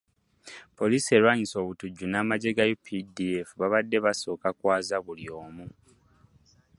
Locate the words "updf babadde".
2.75-3.97